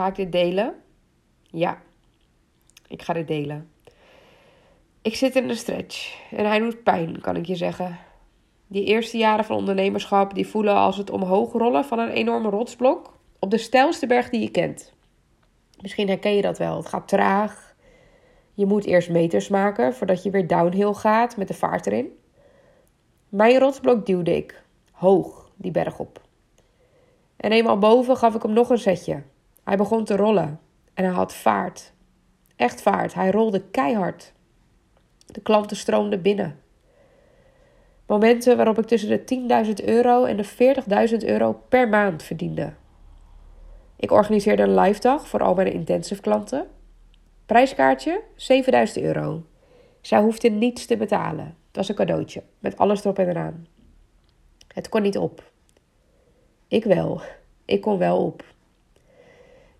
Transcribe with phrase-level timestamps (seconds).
[0.00, 0.74] Ga ik dit delen?
[1.50, 1.82] Ja,
[2.88, 3.70] ik ga dit delen.
[5.02, 7.98] Ik zit in een stretch en hij doet pijn, kan ik je zeggen.
[8.66, 13.18] Die eerste jaren van ondernemerschap die voelen als het omhoog rollen van een enorme rotsblok
[13.38, 14.92] op de steilste berg die je kent.
[15.80, 16.76] Misschien herken je dat wel.
[16.76, 17.74] Het gaat traag.
[18.54, 22.18] Je moet eerst meters maken voordat je weer downhill gaat met de vaart erin.
[23.28, 26.20] Mijn rotsblok duwde ik hoog die berg op.
[27.36, 29.22] En eenmaal boven gaf ik hem nog een zetje.
[29.70, 30.60] Hij begon te rollen
[30.94, 31.92] en hij had vaart.
[32.56, 33.14] Echt vaart.
[33.14, 34.32] Hij rolde keihard.
[35.26, 36.60] De klanten stroomden binnen.
[38.06, 40.76] Momenten waarop ik tussen de 10.000 euro en de
[41.20, 42.72] 40.000 euro per maand verdiende.
[43.96, 46.66] Ik organiseerde een live dag voor al mijn intensive klanten.
[47.46, 49.44] Prijskaartje 7000 euro.
[50.00, 51.44] Zij hoefde niets te betalen.
[51.44, 53.66] Het was een cadeautje, met alles erop en eraan.
[54.74, 55.52] Het kon niet op.
[56.68, 57.20] Ik wel.
[57.64, 58.44] Ik kon wel op.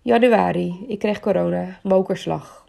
[0.03, 2.65] Januari, ik kreeg corona, mokerslag.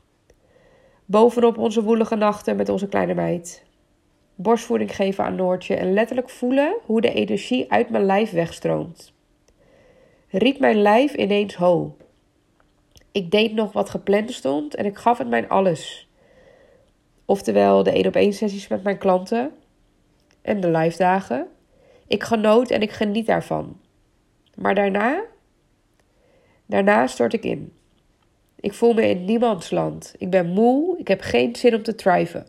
[1.04, 3.64] Bovenop onze woelige nachten met onze kleine meid.
[4.34, 9.12] Borstvoeding geven aan Noortje en letterlijk voelen hoe de energie uit mijn lijf wegstroomt.
[10.28, 11.96] Riep mijn lijf ineens ho.
[13.12, 16.08] Ik deed nog wat gepland stond en ik gaf het mijn alles.
[17.24, 19.52] Oftewel de één op één sessies met mijn klanten
[20.42, 21.46] en de live dagen.
[22.06, 23.80] Ik genoot en ik geniet daarvan.
[24.54, 25.22] Maar daarna,
[26.66, 27.72] daarna stort ik in.
[28.60, 30.14] Ik voel me in niemands land.
[30.18, 32.46] Ik ben moe, ik heb geen zin om te thriven.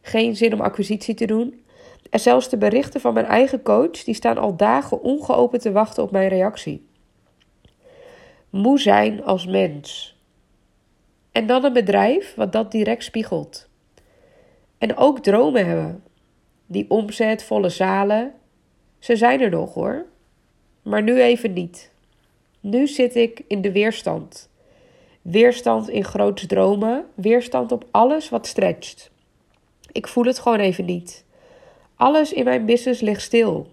[0.00, 1.62] Geen zin om acquisitie te doen.
[2.10, 6.02] En zelfs de berichten van mijn eigen coach, die staan al dagen ongeopend te wachten
[6.02, 6.86] op mijn reactie.
[8.50, 10.16] Moe zijn als mens.
[11.32, 13.68] En dan een bedrijf wat dat direct spiegelt.
[14.78, 16.02] En ook dromen hebben.
[16.66, 18.32] Die omzet, volle zalen.
[18.98, 20.06] Ze zijn er nog hoor.
[20.82, 21.92] Maar nu even niet.
[22.60, 24.50] Nu zit ik in de weerstand.
[25.22, 27.06] Weerstand in groots dromen.
[27.14, 29.10] Weerstand op alles wat stretcht.
[29.92, 31.24] Ik voel het gewoon even niet.
[31.96, 33.66] Alles in mijn business ligt stil.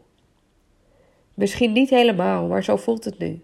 [1.34, 3.44] Misschien niet helemaal, maar zo voelt het nu.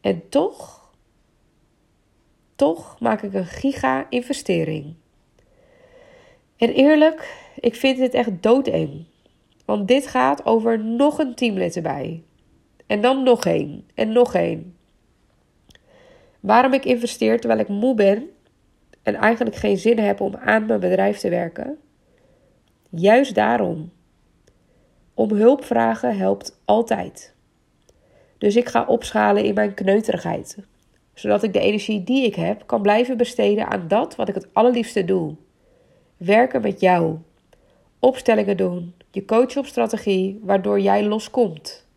[0.00, 0.90] En toch,
[2.54, 4.94] toch maak ik een giga-investering.
[6.56, 9.04] En eerlijk, ik vind dit echt doodeng.
[9.64, 12.22] Want dit gaat over nog een teamlid erbij.
[12.88, 13.84] En dan nog één.
[13.94, 14.76] En nog één.
[16.40, 18.30] Waarom ik investeer terwijl ik moe ben
[19.02, 21.78] en eigenlijk geen zin heb om aan mijn bedrijf te werken?
[22.90, 23.92] Juist daarom.
[25.14, 27.34] Om hulp vragen helpt altijd.
[28.38, 30.58] Dus ik ga opschalen in mijn kneuterigheid.
[31.14, 34.48] Zodat ik de energie die ik heb kan blijven besteden aan dat wat ik het
[34.52, 35.34] allerliefste doe.
[36.16, 37.16] Werken met jou.
[37.98, 38.94] Opstellingen doen.
[39.10, 41.87] Je coachen op strategie, waardoor jij loskomt.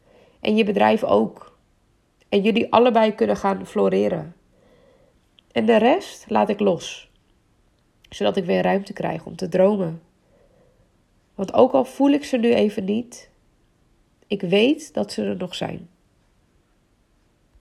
[0.41, 1.57] En je bedrijf ook.
[2.29, 4.35] En jullie allebei kunnen gaan floreren.
[5.52, 7.12] En de rest laat ik los.
[8.09, 10.02] Zodat ik weer ruimte krijg om te dromen.
[11.35, 13.29] Want ook al voel ik ze nu even niet,
[14.28, 15.90] ik weet dat ze er nog zijn.